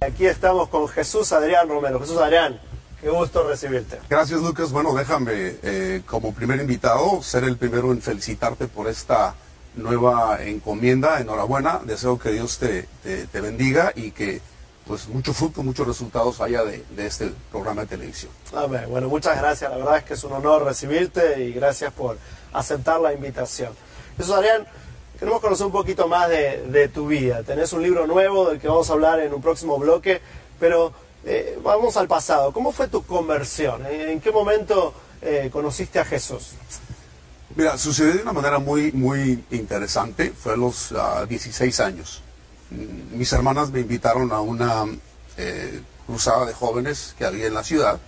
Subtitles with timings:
[0.00, 2.00] Aquí estamos con Jesús Adrián Romero.
[2.00, 2.58] Jesús Adrián,
[3.02, 3.98] qué gusto recibirte.
[4.08, 4.72] Gracias Lucas.
[4.72, 9.34] Bueno, déjame eh, como primer invitado ser el primero en felicitarte por esta
[9.76, 11.20] nueva encomienda.
[11.20, 11.80] Enhorabuena.
[11.84, 14.40] Deseo que Dios te, te- te bendiga y que
[14.86, 18.32] pues mucho fruto, muchos resultados haya de, de este programa de televisión.
[18.56, 18.86] Amén.
[18.88, 19.70] Bueno, muchas gracias.
[19.70, 22.16] La verdad es que es un honor recibirte y gracias por
[22.54, 23.74] aceptar la invitación.
[24.16, 24.66] Jesús Adrián,
[25.20, 27.42] queremos conocer un poquito más de, tu vida.
[27.42, 30.22] Tenés un libro nuevo del que vamos a hablar en un próximo bloque,
[30.58, 30.94] pero
[31.26, 32.52] eh, vamos al pasado.
[32.52, 33.84] ¿Cómo fue tu conversión?
[33.84, 36.52] ¿En qué momento eh, conociste a Jesús?
[37.54, 40.30] Mira, sucedió de una manera muy, muy interesante.
[40.30, 42.22] Fue a los ah, 16 años.
[42.70, 44.86] Mm, Mis hermanas me invitaron a una
[45.36, 48.00] eh, cruzada de jóvenes que había en la ciudad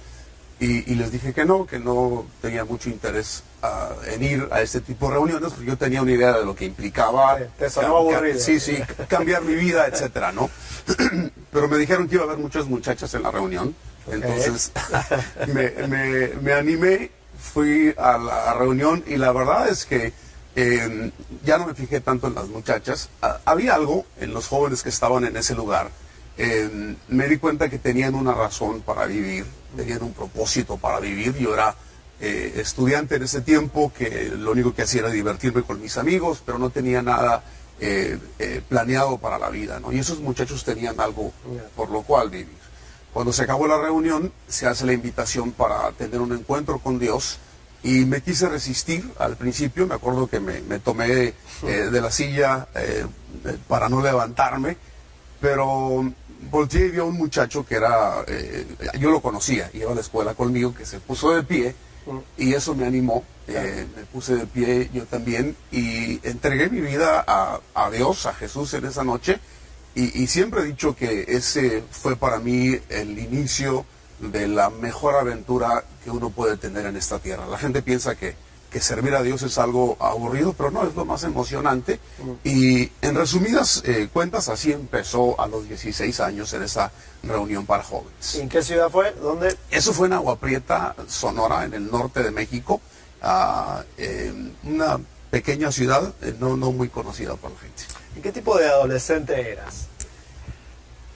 [0.58, 4.60] y, y les dije que no, que no tenía mucho interés ah, en ir a
[4.60, 7.38] este tipo de reuniones porque yo tenía una idea de lo que implicaba.
[7.80, 8.38] Sí, te.
[8.40, 10.50] Sí, sí, cambiar mi vida, etcétera, ¿no?
[11.52, 13.74] Pero me dijeron que iba a haber muchas muchachas en la reunión.
[14.10, 14.72] Entonces
[15.46, 20.12] me, me- me animé, fui a la reunión y la verdad es que
[20.56, 21.10] eh,
[21.44, 23.08] ya no me fijé tanto en las muchachas.
[23.22, 25.90] Ah, había algo en los jóvenes que estaban en ese lugar.
[26.38, 29.44] Eh, me di cuenta que tenían una razón para vivir,
[29.76, 31.36] tenían un propósito para vivir.
[31.36, 31.74] Yo era
[32.24, 36.40] eh, estudiante en ese tiempo que lo único que hacía era divertirme con mis amigos,
[36.46, 37.42] pero no tenía nada
[37.80, 39.80] eh, eh, planeado para la vida.
[39.80, 39.90] ¿no?
[39.90, 41.32] Y esos muchachos tenían algo
[41.74, 42.62] por lo cual vivir.
[43.12, 47.38] Cuando se acabó la reunión, se hace la invitación para tener un encuentro con Dios
[47.82, 49.88] y me quise resistir al principio.
[49.88, 52.68] Me acuerdo que me, me tomé de la silla
[53.66, 54.76] para no levantarme,
[55.40, 56.08] pero
[56.52, 58.24] volteé y vi a un muchacho que era,
[59.00, 61.74] yo lo conocía, iba a la escuela conmigo, que se puso de pie
[62.36, 63.24] y eso me animó.
[63.48, 68.34] eh, me puse de pie yo también y entregué mi vida a, a Dios, a
[68.34, 69.40] Jesús en esa noche.
[69.94, 73.84] Y, y siempre he dicho que ese fue para mí el inicio
[74.20, 77.46] de la mejor aventura que uno puede tener en esta tierra.
[77.46, 78.34] La gente piensa que,
[78.72, 82.00] que servir a Dios es algo aburrido, pero no, es lo más emocionante.
[82.42, 86.90] Y en resumidas eh, cuentas, así empezó a los 16 años en esa
[87.22, 88.36] reunión para jóvenes.
[88.36, 89.12] ¿En qué ciudad fue?
[89.12, 89.56] ¿Dónde?
[89.70, 92.80] Eso fue en Agua Prieta, Sonora, en el norte de México,
[93.98, 94.32] eh,
[94.64, 94.98] una
[95.30, 97.82] pequeña ciudad eh, no, no muy conocida por la gente.
[98.16, 99.86] ¿Y qué tipo de adolescente eras?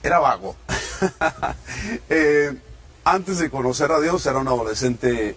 [0.03, 0.55] Era vago.
[2.09, 2.57] Eh,
[3.03, 5.35] antes de conocer a Dios era un adolescente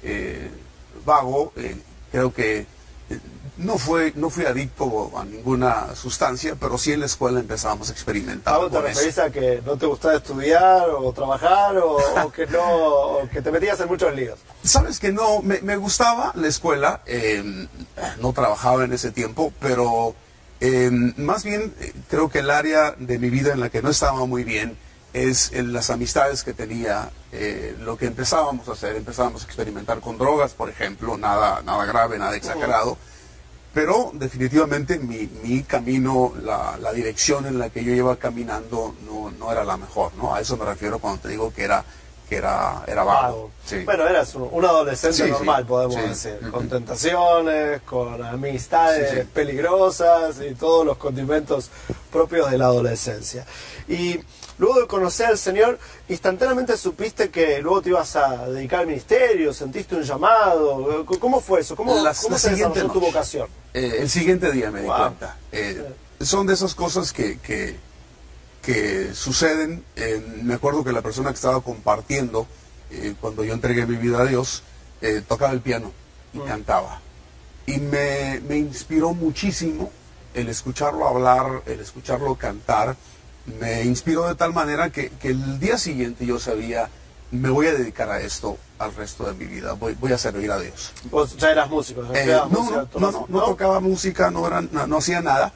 [1.04, 1.52] vago.
[1.56, 1.76] eh,
[2.10, 3.18] creo que eh,
[3.56, 7.92] no, fue, no fui adicto a ninguna sustancia, pero sí en la escuela empezábamos a
[7.92, 12.46] experimentar ¿Algo te referís a que no te gustaba estudiar o trabajar o, o que
[12.46, 14.38] no o que te metías en muchos líos?
[14.62, 17.68] Sabes que no, me, me gustaba la escuela, eh,
[18.20, 20.14] no trabajaba en ese tiempo, pero
[20.60, 23.90] eh, más bien eh, creo que el área de mi vida en la que no
[23.90, 24.76] estaba muy bien
[25.12, 30.00] es en las amistades que tenía, eh, lo que empezábamos a hacer, empezábamos a experimentar
[30.00, 32.96] con drogas, por ejemplo, nada, nada grave, nada exagerado,
[33.72, 39.30] pero definitivamente mi, mi camino, la, la dirección en la que yo iba caminando no,
[39.30, 40.34] no era la mejor, ¿no?
[40.34, 41.84] A eso me refiero cuando te digo que era,
[42.30, 43.50] que era, era vago.
[43.66, 43.78] Sí.
[43.84, 45.30] Bueno, eras un, un adolescente Sí, sí.
[45.30, 51.70] normal, podemos decir, con tentaciones, con amistades peligrosas y todos los condimentos
[52.12, 53.44] propios de la adolescencia.
[53.88, 54.20] Y
[54.58, 55.78] luego de conocer al Señor,
[56.08, 61.04] instantáneamente supiste que luego te ibas a dedicar al ministerio, sentiste un llamado.
[61.18, 61.74] ¿Cómo fue eso?
[61.74, 63.48] ¿Cómo, La- cómo la se desarrolló tu vocación?
[63.74, 65.36] Eh, el siguiente día me di cuenta.
[65.52, 65.84] Eh,
[66.20, 67.76] son de esas cosas que, que,
[68.62, 69.84] que suceden.
[69.96, 72.46] Eh, me acuerdo que la persona que estaba compartiendo,
[72.90, 74.62] eh, cuando yo entregué mi vida a Dios,
[75.00, 75.92] eh, tocaba el piano.
[76.32, 77.00] y cantaba.
[77.66, 79.90] Y me, me inspiró muchísimo
[80.34, 82.96] el escucharlo hablar, el escucharlo cantar.
[83.58, 86.88] Me inspiró de tal manera que, que el día siguiente yo sabía,
[87.30, 90.50] me voy a dedicar a esto al resto de mi vida, voy, voy a servir
[90.50, 90.92] a Dios.
[91.10, 92.14] Vos ya eras músico, ¿no?
[92.14, 95.52] Eh, no, música, no, no, no, no tocaba música, no, era, no, no hacía nada.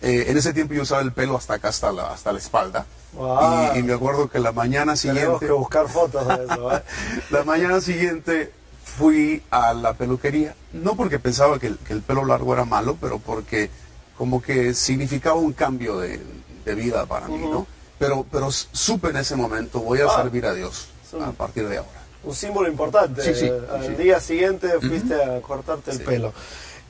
[0.00, 2.86] Eh, en ese tiempo yo usaba el pelo hasta acá, hasta la, hasta la espalda.
[3.14, 3.74] Wow.
[3.74, 6.82] Y, y me acuerdo que la mañana Tenemos siguiente, que buscar fotos de eso, ¿eh?
[7.30, 8.52] la mañana siguiente
[8.84, 10.54] fui a la peluquería.
[10.72, 13.70] No porque pensaba que el, que el pelo largo era malo, pero porque
[14.16, 16.20] como que significaba un cambio de,
[16.64, 17.66] de vida para mí, ¿no?
[17.98, 20.22] Pero, pero supe en ese momento, voy a Ah.
[20.22, 20.88] servir a Dios
[21.20, 21.90] a partir de ahora.
[22.22, 23.22] un símbolo importante.
[23.22, 23.94] Sí, sí, Al sí.
[23.94, 26.32] día siguiente fuiste a cortarte el pelo.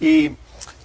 [0.01, 0.31] Y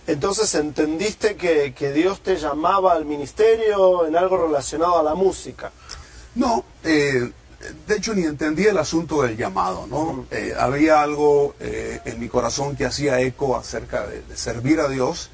[0.08, 5.72] entonces entendiste que, que Dios te llamaba al ministerio en algo relacionado a la música.
[6.36, 7.32] No, eh,
[7.88, 10.26] de hecho ni entendí el asunto del llamado, ¿no?
[10.32, 14.90] Eh, había algo eh, en mi corazón que hacía eco acerca de, de servir a
[14.90, 15.30] Dios.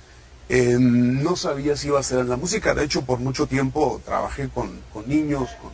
[0.49, 4.01] Eh, no sabía si iba a ser en la música, de hecho por mucho tiempo
[4.03, 5.71] trabajé con, con niños, con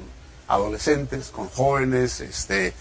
[0.47, 2.73] adolescentes, con jóvenes, este,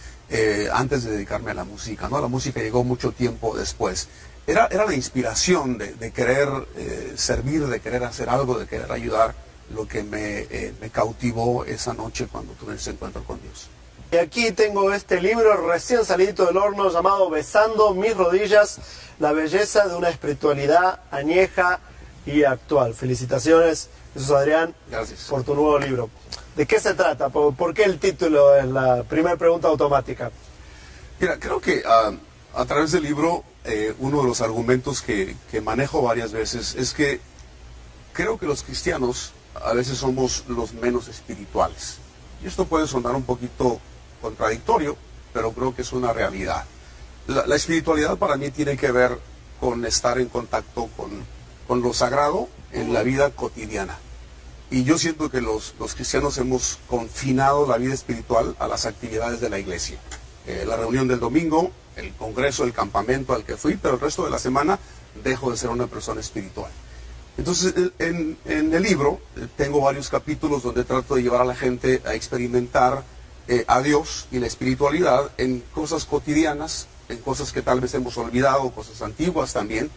[0.73, 2.21] antes de dedicarme a la música, ¿no?
[2.21, 4.09] La música llegó mucho tiempo después.
[4.47, 8.93] Era, era la inspiración de, de querer eh, servir, de querer hacer algo, de querer
[8.93, 9.35] ayudar,
[9.75, 13.69] lo que me, eh, me cautivó esa noche cuando tuve ese encuentro con Dios.
[14.13, 18.79] Y aquí tengo este libro recién salido del horno llamado Besando mis rodillas,
[19.19, 21.81] la belleza de una espiritualidad añeja
[22.27, 22.95] y actual.
[22.95, 25.27] Felicitaciones, Jesús Adrián, Gracias.
[25.29, 26.11] por tu nuevo libro.
[26.55, 27.31] ¿De qué se trata?
[27.31, 30.31] ¿Por, por qué el título es la primera pregunta automática?
[31.19, 32.13] Mira, creo que ah,
[32.57, 37.21] a través del libro eh, uno de los argumentos que, manejo varias veces es que
[38.13, 41.99] creo que los cristianos a veces somos los menos espirituales.
[42.43, 43.81] Y esto puede sonar un poquito
[44.21, 44.97] contradictorio,
[45.33, 46.65] pero creo que es una realidad.
[47.27, 49.19] La, espiritualidad para mí tiene que ver
[49.61, 53.99] con estar en contacto con, lo sagrado en la vida cotidiana.
[54.71, 59.41] Y yo siento que los, los cristianos hemos confinado la vida espiritual a las actividades
[59.41, 59.99] de la iglesia.
[60.47, 64.25] Eh, la reunión del domingo, el congreso, el campamento al que fui, pero el resto
[64.25, 64.79] de la semana
[65.23, 66.71] dejo de ser una persona espiritual.
[67.37, 72.01] Entonces, en el libro eh, tengo varios capítulos donde trato de llevar a la gente
[72.07, 73.03] a experimentar
[73.47, 78.17] eh, a Dios y la espiritualidad en cosas cotidianas, en cosas que tal vez hemos
[78.17, 79.91] olvidado, cosas antiguas también.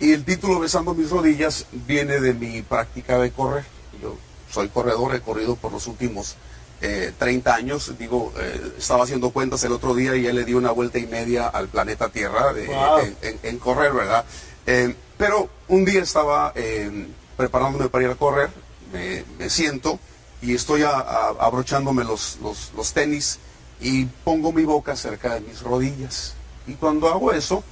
[0.00, 3.64] Y el título Besando mis rodillas viene de mi práctica de correr.
[4.02, 4.16] Yo
[4.50, 6.34] soy corredor, he corrido por los últimos
[6.80, 7.92] eh, 30 años.
[7.98, 11.06] Digo, eh, estaba haciendo cuentas el otro día y ya le di una vuelta y
[11.06, 12.98] media al planeta Tierra de- Wow.
[13.00, 14.24] en, en- en correr, ¿verdad?
[14.66, 18.50] Eh, pero un día estaba eh, preparándome para ir a correr,
[18.92, 19.98] me, me siento
[20.40, 23.38] y estoy a- a- abrochándome los, los- los tenis
[23.80, 26.34] y pongo mi boca cerca de mis rodillas.
[26.66, 27.64] Y cuando hago eso,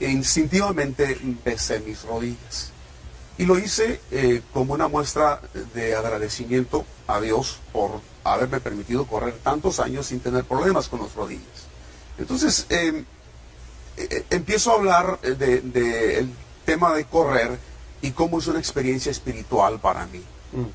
[0.00, 2.70] eh, instintivamente besé mis rodillas.
[3.36, 5.40] Y lo hice eh, como una muestra
[5.74, 11.14] de agradecimiento a Dios por haberme permitido correr tantos años sin tener problemas con las
[11.14, 11.42] rodillas.
[12.16, 13.04] Entonces, eh,
[13.96, 16.26] eh, empiezo a hablar eh, de- de
[16.64, 17.58] tema de correr
[18.02, 20.22] y cómo es una experiencia espiritual para mí.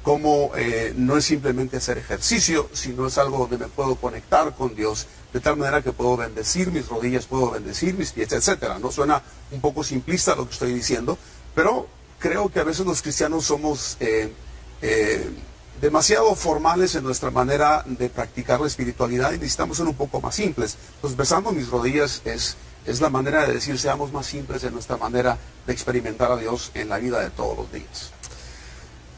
[0.04, 4.76] Cómo eh, no es simplemente hacer ejercicio, sino es algo donde me puedo conectar con
[4.76, 8.78] Dios, de tal manera que puedo bendecir mis rodillas, puedo bendecir mis pies, etcétera.
[8.80, 11.18] No suena un poco simplista lo que estoy diciendo,
[11.56, 11.88] pero
[12.20, 14.32] creo que a veces los cristianos somos eh,
[14.82, 15.30] eh,
[15.82, 20.36] demasiado formales en nuestra manera de practicar la espiritualidad y necesitamos ser un poco más
[20.36, 20.78] simples.
[20.96, 24.98] Entonces, besando mis rodillas es, es la manera de decir, seamos más simples en nuestra
[24.98, 28.12] manera de experimentar a Dios en la vida de todos los días.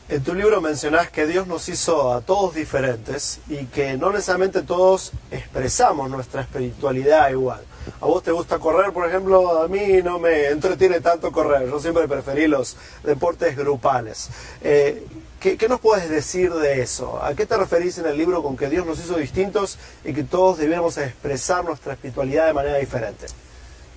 [0.10, 4.62] En tu libro mencionás que Dios nos hizo a todos diferentes y que no necesariamente
[4.62, 7.62] todos expresamos nuestra espiritualidad igual.
[8.00, 11.79] A vos te gusta correr, por ejemplo, a mí no me entretiene tanto correr, yo
[11.79, 14.29] siempre preferí los deportes grupales.
[14.61, 15.05] Eh,
[15.39, 17.23] ¿qué, nos puedes decir de eso?
[17.23, 20.23] ¿A qué te referís en el libro con que Dios nos hizo distintos y que
[20.23, 23.25] todos debiéramos expresar nuestra espiritualidad de manera diferente?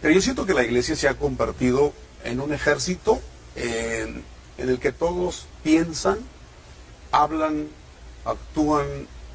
[0.01, 1.93] Pero yo siento que la iglesia se ha convertido
[2.25, 3.21] en un ejército
[3.57, 4.25] en
[4.59, 6.19] el que todos piensan,
[7.13, 7.69] hablan,
[8.25, 8.87] actúan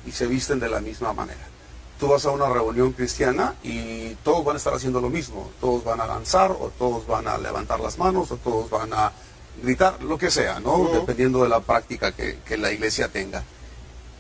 [0.06, 1.50] y se visten de la misma manera.
[2.00, 5.52] Tú vas a una reunión cristiana y todos van a estar haciendo lo mismo.
[5.60, 9.12] Todos van a danzar o todos van a levantar las manos o todos van a
[9.62, 10.90] gritar, lo que sea, ¿no?
[10.94, 13.44] Dependiendo de la práctica que, que la iglesia tenga.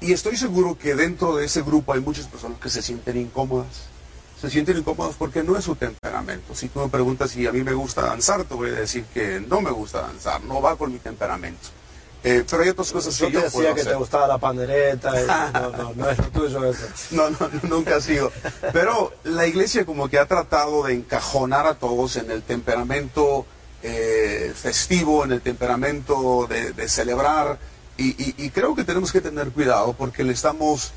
[0.01, 3.87] Y estoy seguro que dentro de ese grupo hay muchas personas que se sienten incómodas.
[4.41, 6.55] Se sienten incómodas porque no es su temperamento.
[6.55, 9.41] Si tú me preguntas si a mí me gusta danzar, te voy a decir que
[9.41, 11.69] no me gusta danzar, no va con mi temperamento.
[12.23, 13.93] Eh, pero hay otras cosas Yo que te yo decía puedo que hacer.
[13.93, 15.21] te gustaba la pandereta.
[15.21, 16.85] y- no, no, no es lo tuyo eso.
[17.11, 18.31] No, no, nunca ha sido.
[18.73, 23.45] Pero la iglesia como que ha tratado de encajonar a todos en el temperamento
[23.83, 27.57] eh, festivo, en el temperamento de, de celebrar.
[27.97, 30.91] Y, y- y creo que tenemos que tener cuidado porque le estamos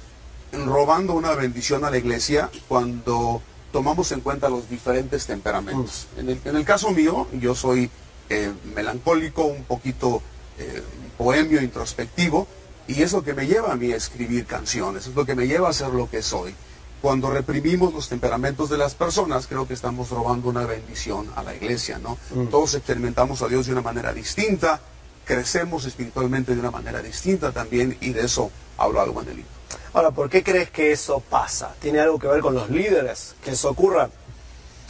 [0.52, 3.41] robando una bendición a la iglesia cuando
[3.73, 6.07] tomamos en cuenta los diferentes temperamentos.
[6.19, 7.91] En, el, en el caso mío, yo soy
[8.29, 10.23] eh, melancólico, un poquito
[10.59, 10.82] eh,
[11.18, 12.47] bohemio, introspectivo,
[12.87, 15.47] y es lo que me lleva a mí a escribir canciones, es lo que me
[15.47, 16.54] lleva a ser lo que soy.
[17.00, 21.54] Cuando reprimimos los temperamentos de las personas, creo que estamos robando una bendición a la
[21.54, 22.16] iglesia, ¿no?
[22.50, 24.80] Todos experimentamos a Dios de una manera distinta,
[25.25, 29.50] crecemos espiritualmente de una manera distinta también, y de eso hablo algo en el libro.
[29.94, 31.75] Ahora, ¿por qué crees que eso pasa?
[31.80, 33.35] ¿Tiene algo que ver con los líderes?
[33.44, 34.09] ¿Que eso ocurra?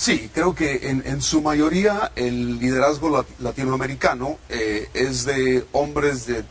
[0.02, 6.26] Sí, creo que en, en su mayoría el liderazgo lat- latinoamericano eh, es de hombres
[6.26, 6.42] de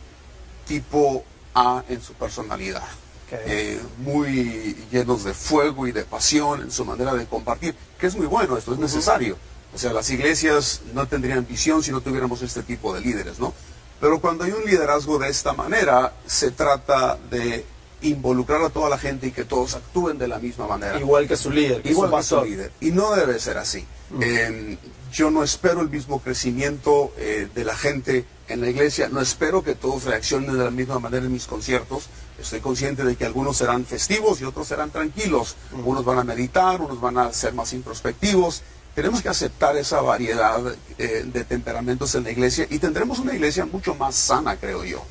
[0.66, 1.22] tipo
[1.54, 2.82] A en su personalidad.
[3.30, 8.16] Eh, muy llenos de fuego y de pasión en su manera de compartir, que es
[8.16, 9.36] muy bueno, esto es necesario.
[9.74, 13.52] O sea, las iglesias no tendrían visión si no tuviéramos este tipo de líderes, ¿no?
[14.00, 17.66] Pero cuando hay un liderazgo de esta manera, se trata de
[18.02, 20.98] involucrar a toda la gente y que todos actúen de la misma manera.
[20.98, 22.72] Igual que su líder, que Igual su que su líder.
[22.80, 23.84] Y no debe ser así.
[24.20, 24.76] Eh,
[25.12, 29.08] yo no espero el mismo crecimiento eh, de la gente en la iglesia.
[29.08, 32.08] No espero que todos reaccionen de la misma manera en mis conciertos.
[32.38, 35.56] Estoy consciente de que algunos serán festivos y otros serán tranquilos.
[35.84, 38.62] Unos van a meditar, unos van a ser más introspectivos.
[38.94, 40.60] Tenemos que aceptar esa variedad
[40.98, 45.02] eh, de temperamentos en la iglesia y tendremos una iglesia mucho más sana, creo yo.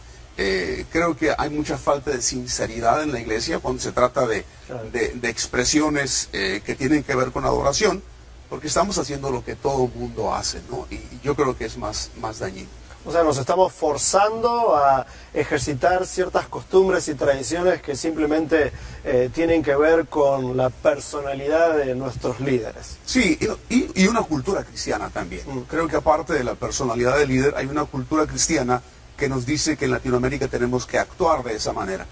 [0.43, 4.43] Eh, creo que hay mucha falta de sinceridad en la iglesia cuando se trata de,
[4.91, 8.01] de- de expresiones eh, que tienen que ver con adoración,
[8.50, 10.88] porque estamos haciendo lo que todo mundo hace, ¿no?
[10.89, 12.69] Y, y yo creo que es más, más dañino.
[13.05, 18.71] O sea, nos estamos forzando a ejercitar ciertas costumbres y tradiciones que simplemente
[19.03, 22.98] eh, tienen que ver con la personalidad de nuestros líderes.
[23.05, 23.38] Sí,
[23.69, 25.43] y, y- y una cultura cristiana también.
[25.67, 28.81] Creo que aparte de la personalidad del líder, hay una cultura cristiana
[29.22, 32.08] que nos dice que en Latinoamérica tenemos que actuar de esa manera.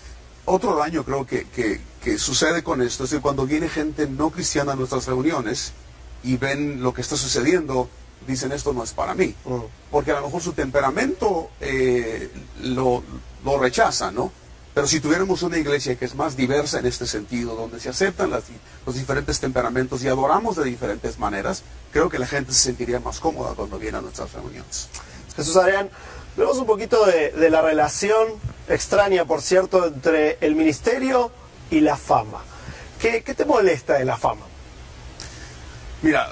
[0.46, 4.30] Otro daño creo que, que- que sucede con esto es que cuando viene gente no
[4.30, 5.74] cristiana a nuestras reuniones
[6.24, 7.89] y ven lo que está sucediendo,
[8.28, 9.34] dicen esto no es para mí.
[9.44, 9.56] Mm.
[9.89, 12.30] Porque a lo mejor su temperamento eh,
[12.62, 13.01] lo,
[13.44, 14.32] lo rechaza, ¿no?
[14.75, 18.30] Pero si tuviéramos una iglesia que es más diversa en este sentido, donde se aceptan
[18.30, 18.44] las-
[18.86, 23.20] los diferentes temperamentos y adoramos de diferentes maneras, creo que la gente se sentiría más
[23.20, 24.88] cómoda cuando viene a nuestras reuniones.
[25.36, 25.89] Jesús Adrián,
[26.36, 28.27] hablemos un poquito de, de la relación
[28.67, 31.31] extraña, por cierto, entre el ministerio
[31.71, 32.41] y la fama.
[33.00, 34.45] ¿Qué, qué te molesta de la fama?
[36.01, 36.29] Mira,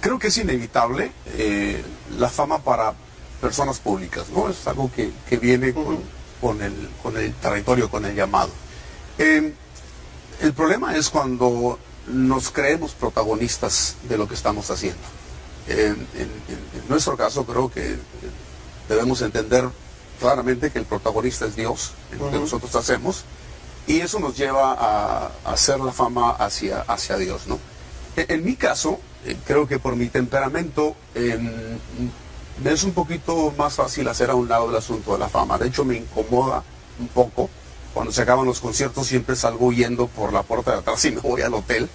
[0.00, 1.82] creo que es inevitable eh,
[2.18, 2.94] la fama para
[3.40, 4.48] personas públicas, ¿no?
[4.48, 5.98] Es algo que, que viene con,
[6.40, 8.50] con el, con el territorio, con el llamado.
[9.18, 9.52] Eh,
[10.40, 15.02] el problema es cuando nos creemos protagonistas de lo que estamos haciendo.
[15.68, 17.96] Eh, en, en- en nuestro caso creo que
[18.92, 19.68] debemos entender
[20.20, 23.24] claramente que el protagonista es Dios en lo que nosotros hacemos
[23.86, 27.58] y eso nos lleva a, a hacer la fama hacia, hacia Dios, ¿no?
[28.16, 31.50] En, en mi caso, eh, creo que por mi temperamento em,
[32.62, 35.58] me es un poquito más fácil hacer a un lado el asunto de la fama.
[35.58, 36.62] De hecho, me incomoda
[36.98, 37.48] un poco.
[37.94, 41.20] Cuando se acaban los conciertos siempre salgo huyendo por la puerta de atrás y me
[41.20, 41.88] voy al hotel.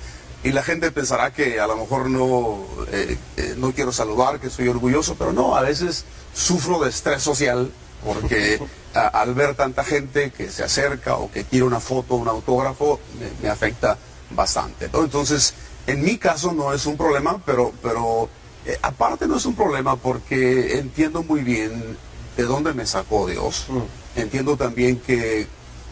[0.44, 4.50] Y la gente pensará que a lo mejor no, eh, eh, no quiero saludar, que
[4.50, 7.72] soy orgulloso, pero no, a veces sufro de estrés social
[8.06, 8.60] porque
[8.94, 13.00] a- al ver tanta gente que se acerca o que quiere una foto, un autógrafo,
[13.20, 13.98] me, me afecta
[14.30, 14.90] bastante.
[14.94, 15.04] ¿no?
[15.04, 15.54] Entonces,
[15.88, 18.30] en mi caso no es un problema, pero, pero
[18.66, 21.98] eh, aparte no es un problema porque entiendo muy bien
[22.38, 23.66] de dónde me sacó Dios.
[24.16, 25.48] Entiendo también que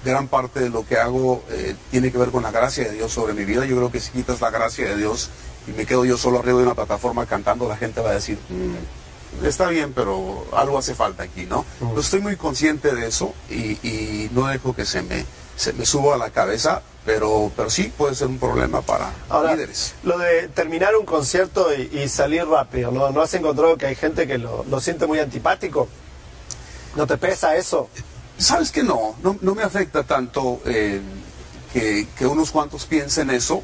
[0.05, 3.11] gran parte de lo que hago eh, tiene que ver con la gracia de Dios
[3.11, 3.65] sobre mi vida.
[3.65, 5.29] Yo creo que si quitas la gracia de Dios
[5.67, 8.37] y me quedo yo solo arriba de una plataforma cantando, la gente va a decir,
[8.49, 11.65] "Mm, está bien, pero algo hace falta aquí, ¿no?
[11.81, 15.25] Yo estoy muy consciente de eso y, y no dejo que se me,
[15.57, 19.53] se me suba a la cabeza, pero, pero sí puede ser un problema para Ahora,
[19.53, 19.93] líderes.
[20.03, 23.11] lo de terminar un concierto y, y salir rápido, ¿no?
[23.11, 25.87] ¿No has encontrado que hay gente que lo, lo siente muy antipático?
[26.95, 27.89] ¿No te pesa eso?
[28.37, 29.15] ¿Sabes que no?
[29.23, 31.01] No, no me afecta tanto eh,
[31.73, 33.63] que, que unos cuantos piensen eso.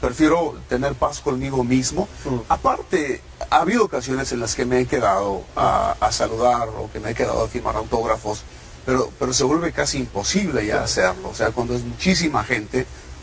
[0.00, 2.08] Prefiero tener paz conmigo mismo.
[2.48, 6.98] Aparte, ha habido ocasiones en las que me he quedado a, a saludar o que
[6.98, 8.42] me he quedado a firmar autógrafos,
[8.84, 11.28] pero, pero se vuelve casi imposible ya hacerlo.
[11.28, 12.80] O sea, cuando es muchísima gente,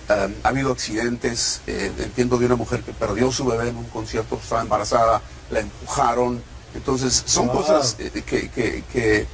[0.08, 1.60] eh, ha habido accidentes.
[1.68, 5.60] eh, entiendo de una mujer que perdió su bebé en un concierto, estaba embarazada, la
[5.60, 6.42] empujaron.
[6.74, 7.58] Entonces, son Wow.
[7.58, 9.28] cosas eh, que, que- que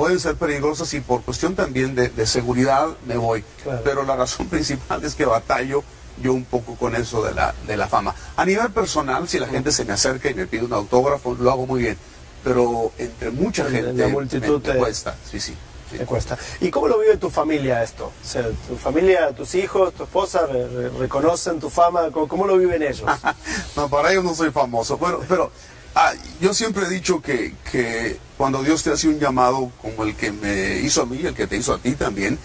[0.00, 3.44] pueden ser peligrosas y por cuestión también de, de seguridad me voy.
[3.62, 3.82] Claro.
[3.84, 5.82] Pero la razón principal es que batallo
[6.22, 8.14] yo un poco con eso de la, de la fama.
[8.36, 11.50] A nivel personal, si la gente se me acerca y me pide un autógrafo, lo
[11.50, 11.98] hago muy bien.
[12.42, 15.14] Pero entre mucha En gente la me- multitud me, te- cuesta.
[15.30, 15.54] Sí, sí.
[15.90, 15.98] sí.
[15.98, 16.38] Te cuesta.
[16.62, 18.06] ¿Y cómo lo vive tu familia esto?
[18.06, 22.10] O sea, tu familia, tus hijos, tu esposa re- reconocen tu fama.
[22.10, 23.02] ¿Cómo, cómo lo viven ellos?
[23.76, 24.96] No, para ellos no soy famoso.
[24.96, 25.50] Bueno, pero
[25.94, 30.16] ah, yo siempre he dicho que, que cuando Dios te hace un llamado como el
[30.16, 32.38] que me hizo a mí, el que te hizo a ti también,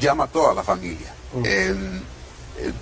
[0.00, 1.14] llama a toda la familia.
[1.44, 1.74] Eh,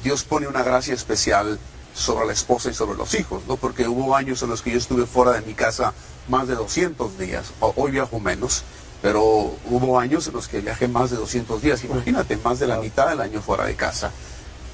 [0.03, 1.59] Dios pone una gracia especial
[1.95, 3.57] sobre la esposa y sobre los hijos, ¿no?
[3.57, 5.95] Porque hubo años en los que yo estuve fuera de mi casa
[6.29, 7.53] más de 200 días.
[7.61, 8.65] Hoy viajo menos,
[9.03, 9.23] pero
[9.71, 11.85] hubo años en los que viajé más de 200 días.
[11.85, 14.11] Imagínate, más de la mitad del año fuera de casa.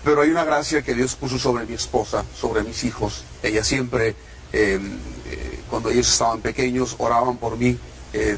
[0.05, 3.25] Pero hay una gracia que Dios puso sobre mi esposa, sobre mis hijos.
[3.43, 4.17] Ella siempre,
[4.53, 4.79] eh,
[5.31, 7.79] eh, cuando ellos estaban pequeños, oraban por mí.
[8.13, 8.37] eh,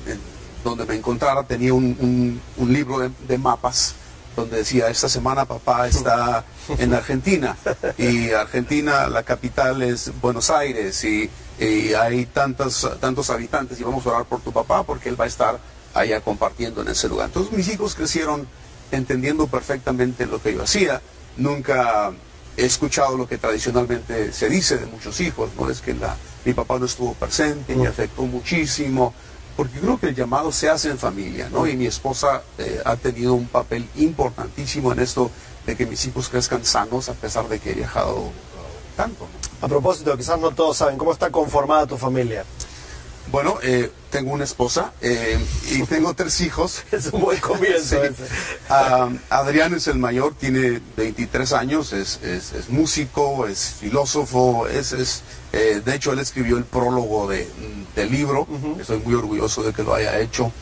[0.62, 3.94] donde me encontrara tenía un, un- un libro de, de mapas
[4.35, 6.42] donde decía, esta semana papá está
[6.78, 7.54] en Argentina.
[7.99, 11.28] Y Argentina, la capital es Buenos Aires y,
[11.59, 15.25] y hay tantos, tantos habitantes y vamos a orar por tu papá porque él va
[15.25, 15.59] a estar
[15.92, 17.26] allá compartiendo en ese lugar.
[17.26, 18.49] Entonces mis hijos crecieron
[18.90, 21.02] entendiendo perfectamente lo que yo hacía.
[21.37, 22.11] Nunca
[22.56, 25.68] he escuchado lo que tradicionalmente se dice de muchos hijos, ¿no?
[25.70, 29.14] Es que la- mi papá no estuvo presente, me afectó muchísimo,
[29.56, 31.66] porque creo que el llamado se hace en familia, ¿no?
[31.66, 35.30] Y mi esposa eh, ha tenido un papel importantísimo en esto
[35.66, 38.30] de que mis hijos crezcan sanos a pesar de que he viajado
[38.96, 39.66] tanto, ¿no?
[39.66, 42.44] A propósito, quizás no todos saben, ¿cómo está conformada tu familia?
[43.32, 45.38] Bueno, eh, tengo una esposa eh,
[45.72, 46.82] y tengo tres hijos.
[46.92, 48.24] Es un buen comienzo Sí.
[48.68, 54.92] Ah, Adrián es el mayor, tiene 23 años, es, es- es músico, es filósofo, es,
[54.92, 57.48] es, eh, de hecho él escribió el prólogo de,
[57.96, 58.46] del libro,
[58.80, 60.52] estoy muy orgulloso de que lo haya hecho.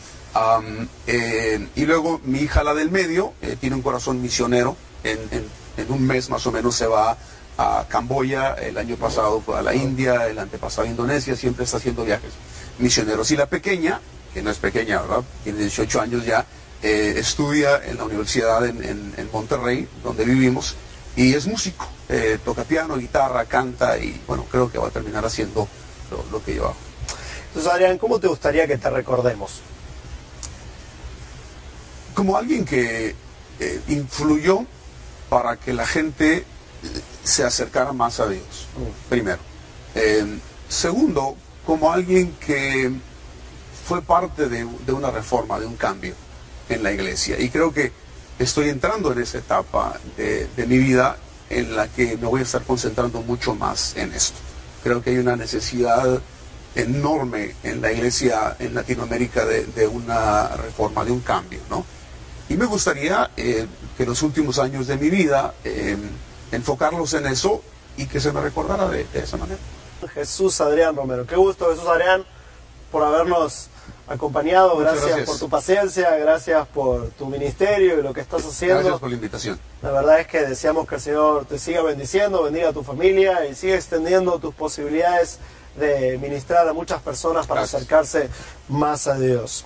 [1.05, 5.91] Eh, y luego mi hija, la del medio, tiene un corazón misionero, en, en- en
[5.91, 7.17] un mes más o menos se va
[7.57, 11.77] a Camboya, el año pasado fue a la India, el antepasado a Indonesia, siempre está
[11.77, 12.31] haciendo viajes
[12.79, 13.29] misioneros.
[13.31, 13.99] Y la pequeña,
[14.33, 15.23] que no es pequeña, ¿verdad?
[15.43, 16.45] Tiene 18 años ya,
[16.81, 20.75] eh, estudia en la universidad en, en- en Monterrey, donde vivimos,
[21.15, 21.87] y es músico.
[22.09, 25.67] Eh, toca piano, guitarra, canta y bueno, creo que va a terminar haciendo
[26.11, 26.75] lo, lo que yo hago.
[27.47, 29.61] Entonces, Adrián, ¿cómo te gustaría que te recordemos?
[32.13, 33.15] Como alguien que
[33.59, 34.65] eh, influyó
[35.29, 36.45] para que la gente
[37.23, 38.67] se acercara más a Dios,
[39.09, 39.39] primero.
[39.95, 40.25] Eh,
[40.69, 42.91] segundo, como alguien que
[43.85, 46.13] fue parte de, una reforma, de un cambio
[46.69, 47.39] en la iglesia.
[47.39, 47.91] Y creo que
[48.39, 51.17] estoy entrando en esa etapa de, mi vida
[51.49, 54.37] en la que me voy a estar concentrando mucho más en esto.
[54.83, 56.21] Creo que hay una necesidad
[56.75, 61.85] enorme en la iglesia en Latinoamérica de, una reforma, de un cambio, ¿no?
[62.49, 65.95] Y me gustaría eh, que los últimos años de mi vida eh,
[66.51, 67.61] enfocarlos en eso
[67.95, 69.59] y que se me recordara de esa manera.
[70.07, 71.25] Jesús Adrián Romero.
[71.25, 72.25] Qué gusto, Jesús Adrián,
[72.91, 73.69] por habernos
[74.07, 74.77] acompañado.
[74.77, 75.29] Gracias, gracias.
[75.29, 78.79] por tu paciencia, gracias por tu ministerio y lo que estás haciendo.
[78.79, 79.59] Gracias por la invitación.
[79.81, 83.45] La verdad es que deseamos que el Señor te siga bendiciendo, bendiga a tu familia
[83.45, 85.39] y siga extendiendo tus posibilidades
[85.75, 87.81] de ministrar a muchas personas para Gracias.
[87.81, 88.29] acercarse
[88.69, 89.65] más a Dios.